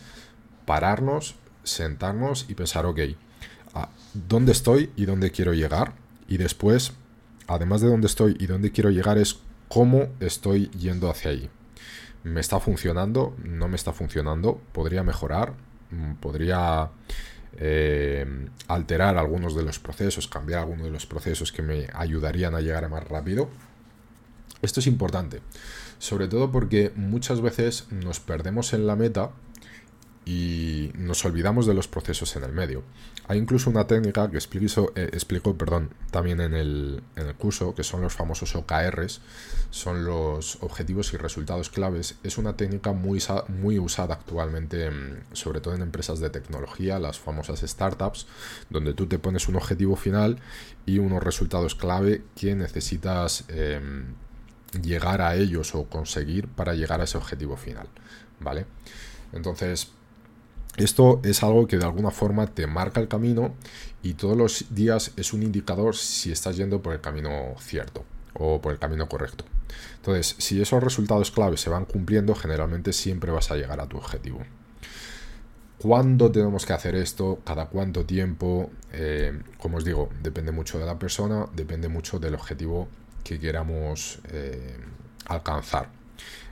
pararnos, 0.65 1.37
sentarnos 1.63 2.47
y 2.49 2.55
pensar, 2.55 2.87
ok, 2.87 3.01
¿dónde 4.15 4.53
estoy 4.53 4.91
y 4.97 5.05
dónde 5.05 5.31
quiero 5.31 5.53
llegar? 5.53 5.95
Y 6.29 6.39
después, 6.39 6.93
además 7.47 7.81
de 7.81 7.89
dónde 7.89 8.07
estoy 8.07 8.37
y 8.39 8.47
dónde 8.47 8.73
quiero 8.73 8.91
llegar, 8.91 9.19
es 9.19 9.39
cómo 9.69 10.09
estoy 10.21 10.69
yendo 10.71 11.11
hacia 11.11 11.31
ahí. 11.31 11.49
¿Me 12.25 12.41
está 12.41 12.59
funcionando? 12.59 13.37
¿No 13.45 13.69
me 13.69 13.77
está 13.77 13.93
funcionando? 13.93 14.61
¿Podría 14.73 15.03
mejorar? 15.03 15.55
mm, 15.91 16.15
podría 16.15 16.91
eh, 17.59 18.27
alterar 18.69 19.17
algunos 19.17 19.55
de 19.55 19.63
los 19.63 19.79
procesos, 19.79 20.29
cambiar 20.29 20.61
algunos 20.61 20.85
de 20.85 20.91
los 20.91 21.07
procesos 21.07 21.53
que 21.53 21.63
me 21.63 21.89
ayudarían 21.95 22.55
a 22.55 22.61
llegar 22.61 22.89
más 22.89 23.07
rápido. 23.07 23.49
Esto 24.63 24.81
es 24.81 24.87
importante, 24.87 25.41
sobre 25.99 26.29
todo 26.29 26.51
porque 26.51 26.93
muchas 26.97 27.41
veces 27.41 27.87
nos 27.91 28.21
perdemos 28.21 28.73
en 28.73 28.87
la 28.87 28.97
meta 28.97 29.31
y 30.29 30.91
nos 30.95 31.25
olvidamos 31.25 31.67
de 31.67 31.75
los 31.75 31.87
procesos 31.87 32.35
en 32.35 32.43
el 32.43 32.51
medio. 32.51 32.83
Hay 33.29 33.39
incluso 33.39 33.71
una 33.71 33.87
técnica 33.87 34.29
que 34.29 34.37
explico, 34.37 34.93
eh, 34.97 35.09
explico 35.13 35.57
perdón, 35.57 35.91
también 36.11 36.41
en 36.41 36.53
el, 36.53 37.01
en 37.15 37.29
el, 37.29 37.35
curso, 37.37 37.77
que 37.77 37.85
son 37.85 38.03
los 38.03 38.13
famosos 38.13 38.57
OKRs, 38.57 39.21
son 39.71 40.05
los 40.05 40.59
objetivos 40.63 41.13
y 41.13 41.17
resultados 41.17 41.71
claves. 41.71 42.17
Es 42.25 42.39
una 42.39 42.57
técnica 42.57 42.93
muy, 42.93 43.23
muy 43.49 43.79
usada 43.79 44.15
actualmente, 44.15 44.91
sobre 45.33 45.61
todo 45.61 45.75
en 45.77 45.83
empresas 45.83 46.19
de 46.19 46.29
tecnología, 46.29 46.99
las 46.99 47.21
famosas 47.21 47.61
startups, 47.61 48.27
donde 48.69 48.95
tú 48.95 49.07
te 49.07 49.21
pones 49.21 49.47
un 49.47 49.55
objetivo 49.55 49.95
final 49.95 50.41
y 50.87 50.99
unos 50.99 51.23
resultados 51.23 51.77
clave 51.77 52.25
que 52.35 52.57
necesitas 52.57 53.45
em, 53.47 54.07
llegar 54.83 55.23
a 55.23 55.37
ellos 55.37 55.77
o 55.77 55.85
conseguir 55.85 56.49
para 56.49 56.75
llegar 56.75 57.01
a 57.01 57.05
ese 57.05 57.17
objetivo 57.17 57.57
final. 57.57 57.87
¿Vale? 58.41 58.67
Entonces, 59.33 59.93
esto 60.77 61.21
es 61.25 61.43
algo 61.43 61.67
que 61.67 61.79
de 61.79 61.85
alguna 61.85 62.11
forma 62.11 62.47
te 62.47 62.67
marca 62.67 63.01
el 63.01 63.09
camino 63.09 63.55
y 64.03 64.15
todos 64.15 64.37
los 64.37 64.75
días 64.75 65.13
es 65.17 65.33
un 65.33 65.43
indicador 65.43 65.97
si 65.97 66.31
estás 66.31 66.57
yendo 66.57 66.83
por 66.83 66.93
el 66.93 67.01
camino 67.01 67.55
cierto 67.59 68.05
o 68.35 68.61
por 68.61 68.73
el 68.73 68.79
camino 68.79 69.09
correcto. 69.09 69.45
Entonces, 69.97 70.37
si 70.39 70.61
esos 70.61 70.83
resultados 70.83 71.31
clave 71.31 71.57
se 71.57 71.71
van 71.71 71.87
cumpliendo, 71.87 72.35
generalmente 72.35 72.93
siempre 72.93 73.33
vas 73.33 73.51
a 73.51 73.57
llegar 73.57 73.81
a 73.81 73.89
tu 73.89 73.97
objetivo. 73.97 74.41
¿Cuándo 75.79 76.31
tenemos 76.31 76.65
que 76.65 76.73
hacer 76.73 76.95
esto? 76.95 77.41
¿Cada 77.45 77.67
cuánto 77.67 78.07
tiempo? 78.07 78.71
Eh, 78.93 79.39
como 79.59 79.79
os 79.79 79.85
digo, 79.85 80.09
depende 80.23 80.53
mucho 80.53 80.79
de 80.79 80.87
la 80.87 80.99
persona, 80.99 81.47
depende 81.55 81.89
mucho 81.89 82.19
del 82.19 82.35
objetivo 82.35 82.89
que 83.25 83.39
queramos 83.39 84.21
eh, 84.31 84.77
alcanzar. 85.27 85.89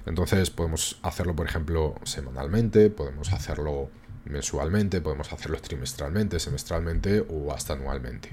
Entonces 0.06 0.50
podemos 0.50 0.98
hacerlo, 1.02 1.34
por 1.34 1.46
ejemplo, 1.46 1.94
semanalmente, 2.04 2.90
podemos 2.90 3.32
hacerlo 3.32 3.88
mensualmente, 4.24 5.00
podemos 5.00 5.32
hacerlo 5.32 5.60
trimestralmente, 5.60 6.38
semestralmente 6.40 7.24
o 7.28 7.52
hasta 7.52 7.74
anualmente. 7.74 8.30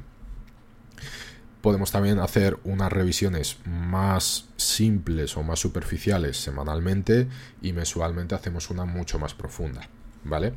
Podemos 1.61 1.91
también 1.91 2.19
hacer 2.19 2.57
unas 2.63 2.91
revisiones 2.91 3.57
más 3.65 4.45
simples 4.57 5.37
o 5.37 5.43
más 5.43 5.59
superficiales 5.59 6.37
semanalmente 6.37 7.27
y 7.61 7.73
mensualmente 7.73 8.33
hacemos 8.33 8.69
una 8.71 8.85
mucho 8.85 9.19
más 9.19 9.35
profunda, 9.35 9.87
¿vale? 10.23 10.53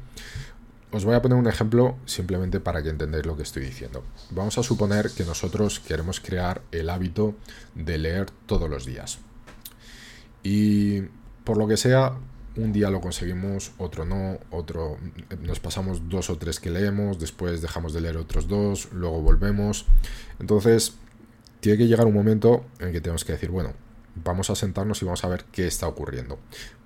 Os 0.95 1.05
voy 1.05 1.15
a 1.15 1.21
poner 1.21 1.37
un 1.37 1.49
ejemplo 1.49 1.97
simplemente 2.07 2.61
para 2.61 2.83
que 2.83 2.89
entendáis 2.89 3.27
lo 3.27 3.37
que 3.37 3.43
estoy 3.43 3.65
diciendo. 3.65 4.05
Vamos 4.31 4.57
a 4.59 4.63
suponer 4.63 5.11
que 5.11 5.25
nosotros 5.25 5.81
queremos 5.81 6.21
crear 6.21 6.63
el 6.71 6.89
hábito 6.89 7.35
de 7.75 7.99
leer 7.99 8.31
todos 8.47 8.71
los 8.71 8.87
días. 8.87 9.19
Y 10.45 11.03
por 11.43 11.59
lo 11.59 11.67
que 11.67 11.77
sea, 11.77 12.13
un 12.57 12.73
día 12.73 12.91
lo 12.91 13.01
conseguimos, 13.01 13.73
otro 13.79 14.05
no, 14.05 14.39
otro 14.51 14.99
nos 15.43 15.61
pasamos 15.61 16.09
dos 16.09 16.31
o 16.31 16.39
tres 16.39 16.61
que 16.61 16.71
leemos, 16.71 17.19
después 17.19 17.61
dejamos 17.61 17.93
de 17.93 18.01
leer 18.01 18.17
otros 18.17 18.47
dos, 18.47 18.89
luego 18.93 19.21
volvemos. 19.21 19.87
Entonces, 20.39 20.95
tiene 21.61 21.79
que 21.79 21.87
llegar 21.87 22.07
un 22.07 22.15
momento 22.15 22.65
en 22.79 22.93
que 22.93 23.01
tenemos 23.01 23.25
que 23.25 23.33
decir, 23.33 23.51
bueno, 23.51 23.73
vamos 24.23 24.51
a 24.51 24.55
sentarnos 24.55 25.03
y 25.03 25.05
vamos 25.05 25.25
a 25.25 25.29
ver 25.29 25.45
qué 25.51 25.67
está 25.67 25.89
ocurriendo. 25.89 26.39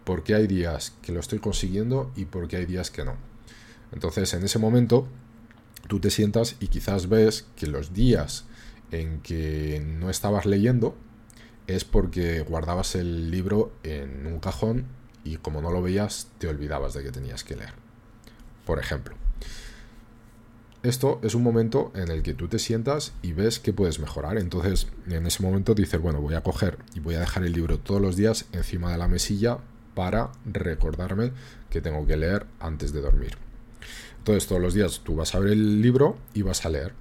¿Por 0.05 0.23
qué 0.23 0.35
hay 0.35 0.47
días 0.47 0.95
que 1.03 1.13
lo 1.13 1.21
estoy 1.21 1.39
consiguiendo 1.39 2.11
y 2.17 2.25
por 2.25 2.49
qué 2.49 2.57
hay 2.57 2.67
días 2.67 2.91
que 2.91 3.05
no? 3.05 3.17
Entonces, 3.93 4.33
en 4.35 4.45
ese 4.45 4.59
momento, 4.59 5.07
tú 5.87 6.01
te 6.01 6.11
sientas 6.11 6.57
y 6.61 6.69
quizás 6.69 7.09
ves 7.09 7.47
que 7.57 7.67
los 7.67 7.93
días 7.93 8.45
en 8.91 9.21
que 9.21 9.83
no 9.85 10.09
estabas 10.09 10.47
leyendo 10.47 10.97
es 11.67 11.85
porque 11.85 12.41
guardabas 12.41 12.95
el 12.95 13.31
libro 13.31 13.73
en 13.83 14.27
un 14.27 14.41
cajón 14.41 14.87
y 15.33 15.37
como 15.37 15.61
no 15.61 15.71
lo 15.71 15.83
veías 15.83 16.29
te 16.39 16.49
olvidabas 16.49 16.95
de 16.95 17.03
que 17.03 17.13
tenías 17.13 17.45
que 17.45 17.57
leer. 17.57 17.75
Por 18.65 18.79
ejemplo, 18.79 19.15
esto 20.83 21.21
es 21.23 21.35
un 21.35 21.43
momento 21.43 21.93
en 21.95 22.11
el 22.11 22.23
que 22.23 22.35
tú 22.35 22.49
te 22.49 22.59
sientas 22.59 23.13
y 23.21 23.33
ves 23.33 23.59
que 23.59 23.73
puedes 23.73 23.99
mejorar. 23.99 24.39
Entonces, 24.39 24.87
en 25.09 25.27
ese 25.27 25.43
momento 25.43 25.75
dices, 25.75 26.01
bueno, 26.01 26.21
voy 26.21 26.35
a 26.35 26.43
coger 26.43 26.79
y 26.95 27.01
voy 27.01 27.17
a 27.17 27.21
dejar 27.21 27.45
el 27.45 27.53
libro 27.53 27.79
todos 27.79 28.01
los 28.01 28.17
días 28.17 28.47
encima 28.53 28.93
de 28.93 28.99
la 28.99 29.09
mesilla 29.09 29.59
para 29.95 30.31
recordarme 30.47 31.33
que 31.69 31.81
tengo 31.81 32.07
que 32.07 32.17
leer 32.17 32.47
antes 32.61 32.93
de 32.93 33.01
dormir. 33.01 33.37
Entonces, 34.19 34.47
todos 34.47 34.63
los 34.63 34.75
días 34.75 35.01
tú 35.05 35.17
vas 35.17 35.35
a 35.35 35.41
ver 35.41 35.53
el 35.53 35.83
libro 35.83 36.17
y 36.33 36.43
vas 36.43 36.65
a 36.65 36.71
leer. 36.71 36.93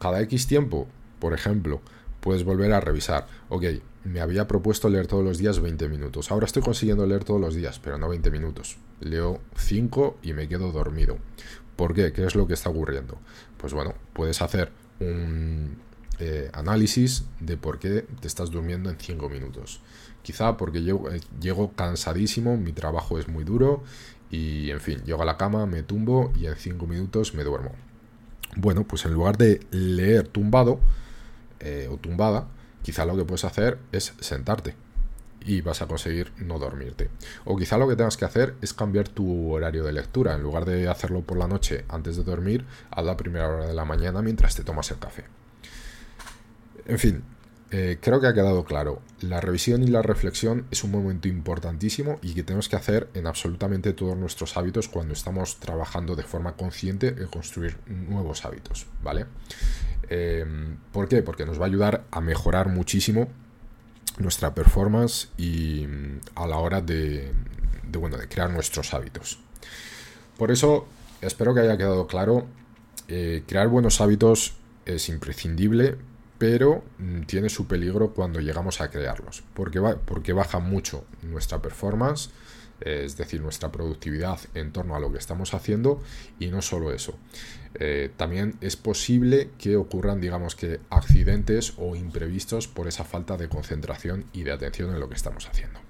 Cada 0.00 0.20
X 0.22 0.46
tiempo, 0.46 0.88
por 1.18 1.32
ejemplo, 1.32 1.80
puedes 2.20 2.44
volver 2.44 2.72
a 2.72 2.80
revisar. 2.80 3.26
Ok, 3.48 3.64
me 4.04 4.20
había 4.20 4.46
propuesto 4.46 4.88
leer 4.88 5.06
todos 5.06 5.24
los 5.24 5.38
días 5.38 5.60
20 5.60 5.88
minutos. 5.88 6.30
Ahora 6.30 6.46
estoy 6.46 6.62
consiguiendo 6.62 7.06
leer 7.06 7.24
todos 7.24 7.40
los 7.40 7.54
días, 7.54 7.78
pero 7.78 7.98
no 7.98 8.08
20 8.08 8.30
minutos. 8.30 8.76
Leo 9.00 9.40
5 9.56 10.18
y 10.22 10.32
me 10.32 10.48
quedo 10.48 10.72
dormido. 10.72 11.18
¿Por 11.76 11.94
qué? 11.94 12.12
¿Qué 12.12 12.24
es 12.24 12.34
lo 12.34 12.46
que 12.46 12.54
está 12.54 12.70
ocurriendo? 12.70 13.18
Pues 13.56 13.72
bueno, 13.72 13.94
puedes 14.12 14.42
hacer 14.42 14.70
un 15.00 15.78
eh, 16.18 16.50
análisis 16.52 17.24
de 17.40 17.56
por 17.56 17.78
qué 17.78 18.04
te 18.20 18.28
estás 18.28 18.50
durmiendo 18.50 18.90
en 18.90 18.98
5 18.98 19.28
minutos. 19.28 19.80
Quizá 20.22 20.56
porque 20.56 20.82
yo 20.82 21.04
eh, 21.10 21.20
llego 21.40 21.72
cansadísimo, 21.72 22.56
mi 22.56 22.72
trabajo 22.72 23.18
es 23.18 23.28
muy 23.28 23.44
duro 23.44 23.82
y 24.30 24.70
en 24.70 24.80
fin, 24.80 25.02
llego 25.04 25.22
a 25.22 25.24
la 25.24 25.36
cama, 25.36 25.66
me 25.66 25.82
tumbo 25.82 26.32
y 26.38 26.46
en 26.46 26.56
5 26.56 26.86
minutos 26.86 27.34
me 27.34 27.44
duermo. 27.44 27.72
Bueno, 28.56 28.84
pues 28.84 29.04
en 29.04 29.14
lugar 29.14 29.38
de 29.38 29.60
leer 29.70 30.28
tumbado 30.28 30.80
eh, 31.60 31.88
o 31.90 31.96
tumbada, 31.96 32.48
quizá 32.82 33.04
lo 33.04 33.16
que 33.16 33.24
puedes 33.24 33.44
hacer 33.44 33.78
es 33.92 34.14
sentarte 34.20 34.74
y 35.44 35.60
vas 35.62 35.82
a 35.82 35.86
conseguir 35.86 36.32
no 36.38 36.58
dormirte. 36.58 37.08
O 37.44 37.56
quizá 37.56 37.78
lo 37.78 37.88
que 37.88 37.96
tengas 37.96 38.16
que 38.16 38.24
hacer 38.24 38.54
es 38.60 38.74
cambiar 38.74 39.08
tu 39.08 39.52
horario 39.52 39.84
de 39.84 39.92
lectura. 39.92 40.34
En 40.34 40.42
lugar 40.42 40.64
de 40.64 40.88
hacerlo 40.88 41.22
por 41.22 41.38
la 41.38 41.48
noche 41.48 41.84
antes 41.88 42.16
de 42.16 42.24
dormir, 42.24 42.64
a 42.90 43.02
la 43.02 43.16
primera 43.16 43.48
hora 43.48 43.66
de 43.66 43.74
la 43.74 43.84
mañana 43.84 44.22
mientras 44.22 44.54
te 44.54 44.64
tomas 44.64 44.90
el 44.90 44.98
café. 44.98 45.24
En 46.86 46.98
fin, 46.98 47.22
eh, 47.70 47.98
creo 48.00 48.20
que 48.20 48.26
ha 48.26 48.34
quedado 48.34 48.64
claro. 48.64 49.00
La 49.20 49.40
revisión 49.40 49.82
y 49.82 49.86
la 49.86 50.02
reflexión 50.02 50.66
es 50.70 50.82
un 50.82 50.90
momento 50.90 51.28
importantísimo 51.28 52.18
y 52.20 52.34
que 52.34 52.42
tenemos 52.42 52.68
que 52.68 52.76
hacer 52.76 53.08
en 53.14 53.26
absolutamente 53.26 53.92
todos 53.92 54.16
nuestros 54.16 54.56
hábitos 54.56 54.88
cuando 54.88 55.14
estamos 55.14 55.60
trabajando 55.60 56.16
de 56.16 56.24
forma 56.24 56.56
consciente 56.56 57.08
en 57.08 57.26
construir 57.28 57.76
nuevos 57.86 58.44
hábitos, 58.44 58.86
¿vale? 59.02 59.26
Em, 60.10 60.76
¿Por 60.92 61.08
qué? 61.08 61.22
Porque 61.22 61.46
nos 61.46 61.60
va 61.60 61.64
a 61.64 61.68
ayudar 61.68 62.04
a 62.10 62.20
mejorar 62.20 62.68
muchísimo 62.68 63.28
nuestra 64.18 64.54
performance 64.54 65.28
y 65.38 65.86
mm, 65.86 66.20
a 66.34 66.46
la 66.46 66.56
hora 66.56 66.80
de, 66.80 67.32
bueno, 67.98 68.18
de 68.18 68.28
crear 68.28 68.50
nuestros 68.50 68.92
hábitos. 68.92 69.38
Por 70.36 70.50
eso, 70.50 70.86
espero 71.20 71.54
que 71.54 71.60
haya 71.60 71.76
quedado 71.76 72.06
claro, 72.06 72.46
eh, 73.08 73.44
crear 73.46 73.68
buenos 73.68 74.00
hábitos 74.00 74.54
es 74.84 75.08
imprescindible, 75.08 75.96
pero 76.38 76.82
mm, 76.98 77.22
tiene 77.22 77.48
su 77.48 77.66
peligro 77.66 78.10
cuando 78.12 78.40
llegamos 78.40 78.80
a 78.80 78.90
crearlos, 78.90 79.44
porque, 79.54 79.78
va, 79.78 79.96
porque 79.96 80.32
baja 80.32 80.58
mucho 80.58 81.04
nuestra 81.22 81.62
performance, 81.62 82.30
es 82.80 83.16
decir, 83.16 83.40
nuestra 83.40 83.70
productividad 83.70 84.40
en 84.54 84.72
torno 84.72 84.96
a 84.96 85.00
lo 85.00 85.12
que 85.12 85.18
estamos 85.18 85.54
haciendo 85.54 86.02
y 86.38 86.48
no 86.48 86.62
solo 86.62 86.92
eso. 86.92 87.14
Eh, 87.74 88.10
también 88.16 88.56
es 88.60 88.76
posible 88.76 89.50
que 89.58 89.76
ocurran, 89.76 90.20
digamos 90.20 90.56
que, 90.56 90.80
accidentes 90.90 91.74
o 91.76 91.94
imprevistos 91.94 92.66
por 92.66 92.88
esa 92.88 93.04
falta 93.04 93.36
de 93.36 93.48
concentración 93.48 94.24
y 94.32 94.42
de 94.42 94.52
atención 94.52 94.90
en 94.90 95.00
lo 95.00 95.08
que 95.08 95.14
estamos 95.14 95.48
haciendo. 95.48 95.80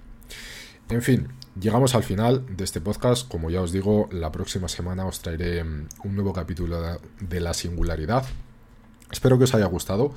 En 0.90 1.02
fin, 1.02 1.28
llegamos 1.58 1.94
al 1.94 2.02
final 2.02 2.44
de 2.56 2.64
este 2.64 2.80
podcast. 2.80 3.28
Como 3.28 3.48
ya 3.50 3.62
os 3.62 3.70
digo, 3.70 4.08
la 4.10 4.32
próxima 4.32 4.68
semana 4.68 5.06
os 5.06 5.20
traeré 5.20 5.62
mm, 5.62 5.88
un 6.04 6.14
nuevo 6.14 6.32
capítulo 6.32 6.98
de 7.20 7.40
la 7.40 7.54
singularidad. 7.54 8.24
Espero 9.10 9.38
que 9.38 9.44
os 9.44 9.54
haya 9.54 9.66
gustado. 9.66 10.12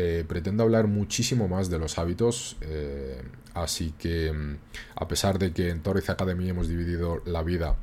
Eh, 0.00 0.24
pretendo 0.28 0.62
hablar 0.62 0.86
muchísimo 0.86 1.48
más 1.48 1.70
de 1.70 1.80
los 1.80 1.98
hábitos, 1.98 2.56
eh, 2.60 3.20
así 3.54 3.94
que 3.98 4.32
mm, 4.32 4.56
a 4.94 5.08
pesar 5.08 5.40
de 5.40 5.52
que 5.52 5.70
en 5.70 5.82
Torres 5.82 6.08
Academy 6.08 6.48
hemos 6.48 6.68
dividido 6.68 7.20
la 7.26 7.42
vida 7.42 7.74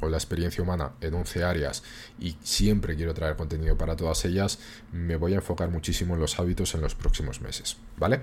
o 0.00 0.08
la 0.08 0.16
experiencia 0.16 0.62
humana 0.62 0.92
en 1.00 1.12
11 1.12 1.42
áreas 1.42 1.82
y 2.20 2.36
siempre 2.44 2.94
quiero 2.94 3.14
traer 3.14 3.34
contenido 3.34 3.76
para 3.76 3.96
todas 3.96 4.24
ellas, 4.26 4.60
me 4.92 5.16
voy 5.16 5.32
a 5.32 5.36
enfocar 5.38 5.70
muchísimo 5.70 6.14
en 6.14 6.20
los 6.20 6.38
hábitos 6.38 6.76
en 6.76 6.82
los 6.82 6.94
próximos 6.94 7.40
meses, 7.40 7.78
¿vale? 7.98 8.20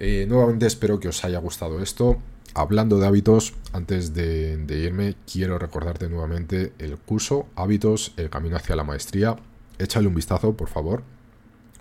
Eh, 0.00 0.26
nuevamente 0.28 0.66
espero 0.66 0.98
que 0.98 1.06
os 1.06 1.24
haya 1.24 1.38
gustado 1.38 1.80
esto. 1.80 2.20
Hablando 2.54 2.98
de 2.98 3.06
hábitos, 3.06 3.54
antes 3.72 4.14
de, 4.14 4.56
de 4.56 4.78
irme, 4.78 5.14
quiero 5.32 5.60
recordarte 5.60 6.08
nuevamente 6.08 6.72
el 6.80 6.98
curso 6.98 7.46
Hábitos, 7.54 8.14
el 8.16 8.30
camino 8.30 8.56
hacia 8.56 8.74
la 8.74 8.82
maestría. 8.82 9.36
Échale 9.78 10.08
un 10.08 10.16
vistazo, 10.16 10.56
por 10.56 10.68
favor 10.68 11.04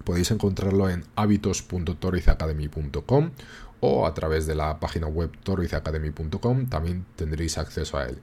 podéis 0.04 0.32
encontrarlo 0.32 0.90
en 0.90 1.06
hábitos.torrizacademy.com 1.16 3.30
o 3.82 4.06
a 4.06 4.14
través 4.14 4.46
de 4.46 4.56
la 4.56 4.78
página 4.80 5.08
web 5.08 5.32
torrizacademy.com 5.44 6.68
también 6.68 7.06
tendréis 7.16 7.58
acceso 7.58 7.98
a 7.98 8.06
él. 8.06 8.18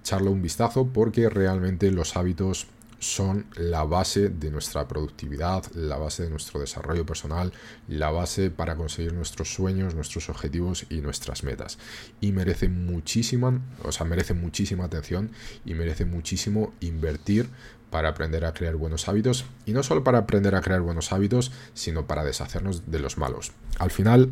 Echarle 0.00 0.30
un 0.30 0.42
vistazo 0.42 0.86
porque 0.86 1.28
realmente 1.28 1.90
los 1.90 2.16
hábitos 2.16 2.68
son 3.00 3.46
la 3.56 3.84
base 3.84 4.28
de 4.28 4.50
nuestra 4.50 4.86
productividad, 4.86 5.64
la 5.74 5.96
base 5.96 6.24
de 6.24 6.30
nuestro 6.30 6.60
desarrollo 6.60 7.04
personal, 7.04 7.52
la 7.88 8.10
base 8.10 8.50
para 8.50 8.76
conseguir 8.76 9.14
nuestros 9.14 9.52
sueños, 9.52 9.94
nuestros 9.94 10.28
objetivos 10.28 10.86
y 10.90 11.00
nuestras 11.00 11.42
metas. 11.42 11.78
Y 12.20 12.32
merece 12.32 12.68
muchísima, 12.68 13.60
o 13.82 13.90
sea, 13.90 14.06
merece 14.06 14.34
muchísima 14.34 14.84
atención 14.84 15.30
y 15.64 15.74
merece 15.74 16.04
muchísimo 16.04 16.72
invertir 16.80 17.48
para 17.90 18.10
aprender 18.10 18.44
a 18.44 18.54
crear 18.54 18.76
buenos 18.76 19.08
hábitos 19.08 19.44
y 19.66 19.72
no 19.72 19.82
solo 19.82 20.04
para 20.04 20.18
aprender 20.18 20.54
a 20.54 20.60
crear 20.60 20.80
buenos 20.80 21.12
hábitos, 21.12 21.52
sino 21.74 22.06
para 22.06 22.24
deshacernos 22.24 22.90
de 22.90 22.98
los 23.00 23.18
malos. 23.18 23.52
Al 23.78 23.90
final, 23.90 24.30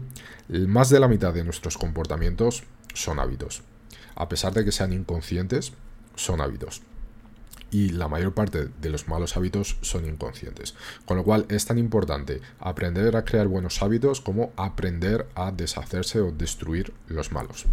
más 0.49 0.91
de 0.91 1.01
la 1.01 1.09
mitad 1.09 1.35
de 1.35 1.45
nuestros 1.45 1.77
comportamientos 1.77 2.65
son 2.95 3.19
hábitos. 3.19 3.63
A 4.15 4.29
pesar 4.29 4.53
de 4.53 4.65
que 4.65 4.73
sean 4.73 4.93
inconscientes, 4.93 5.73
son 6.17 6.41
hábitos 6.41 6.83
y 7.71 7.91
la 7.91 8.09
mayor 8.09 8.33
parte 8.33 8.69
de 8.81 8.91
los 8.91 9.09
malos 9.09 9.37
hábitos 9.37 9.77
son 9.83 10.07
inconscientes. 10.07 10.75
Con 11.05 11.17
lo 11.17 11.25
cual 11.25 11.47
es 11.49 11.67
tan 11.67 11.79
importante 11.79 12.41
aprender 12.59 13.17
a 13.17 13.25
crear 13.25 13.47
buenos 13.47 13.83
hábitos 13.83 14.21
como 14.21 14.53
aprender 14.57 15.27
a 15.35 15.51
deshacerse 15.53 16.21
o 16.21 16.33
destruir 16.33 16.93
los 17.09 17.33
malos. 17.33 17.67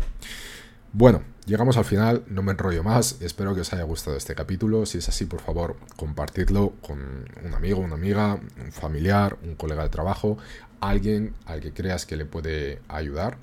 Bueno, 0.98 1.24
llegamos 1.46 1.76
al 1.76 1.84
final, 1.84 2.24
no 2.28 2.42
me 2.42 2.54
enrollo 2.54 2.82
más, 2.82 3.18
espero 3.20 3.54
que 3.54 3.60
os 3.60 3.74
haya 3.74 3.84
gustado 3.84 4.16
este 4.16 4.34
capítulo, 4.34 4.86
si 4.86 5.00
es 5.00 5.10
así 5.10 5.26
por 5.26 5.42
favor 5.42 5.76
compartidlo 5.98 6.72
con 6.82 7.26
un 7.44 7.54
amigo, 7.54 7.82
una 7.82 7.96
amiga, 7.96 8.36
un 8.36 8.72
familiar, 8.72 9.38
un 9.44 9.56
colega 9.56 9.84
de 9.84 9.90
trabajo, 9.90 10.38
alguien 10.80 11.34
al 11.48 11.60
que 11.60 11.74
creas 11.74 12.06
que 12.06 12.16
le 12.16 12.24
puede 12.24 12.80
ayudar 12.88 13.38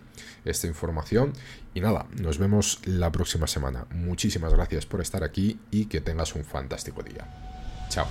esta 0.46 0.66
información. 0.66 1.34
Y 1.74 1.82
nada, 1.82 2.06
nos 2.18 2.38
vemos 2.38 2.80
la 2.86 3.12
próxima 3.12 3.46
semana. 3.46 3.84
Muchísimas 3.90 4.54
gracias 4.54 4.86
por 4.86 5.02
estar 5.02 5.22
aquí 5.22 5.60
y 5.70 5.84
que 5.84 6.00
tengas 6.00 6.34
un 6.34 6.46
fantástico 6.46 7.02
día. 7.02 7.28
Chao. 7.90 8.06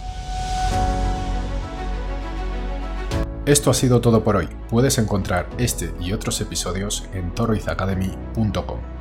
Esto 3.48 3.72
ha 3.72 3.74
sido 3.74 4.02
todo 4.02 4.24
por 4.24 4.36
hoy. 4.36 4.50
Puedes 4.70 5.00
encontrar 5.00 5.50
este 5.58 5.92
y 6.00 6.14
otros 6.14 6.40
episodios 6.42 7.10
en 7.12 7.34
toroizacademy.com. 7.34 9.01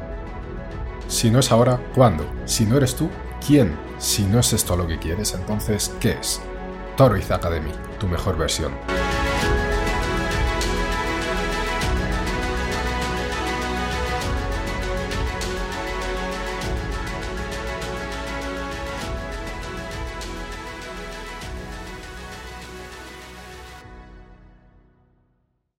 Si 1.11 1.29
no 1.29 1.39
es 1.39 1.51
ahora, 1.51 1.77
¿cuándo? 1.93 2.25
Si 2.45 2.65
no 2.65 2.77
eres 2.77 2.95
tú, 2.95 3.09
¿quién? 3.45 3.75
Si 3.97 4.23
no 4.23 4.39
es 4.39 4.53
esto 4.53 4.77
lo 4.77 4.87
que 4.87 4.97
quieres, 4.97 5.33
entonces, 5.33 5.93
¿qué 5.99 6.11
es? 6.11 6.41
Toroiz 6.95 7.29
Academy, 7.31 7.73
tu 7.99 8.07
mejor 8.07 8.37
versión. 8.37 8.71